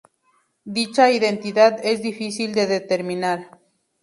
Dicha 0.65 1.11
identidad 1.11 1.79
es 1.83 2.01
difícil 2.01 2.55
de 2.55 2.65
determinar. 2.65 3.59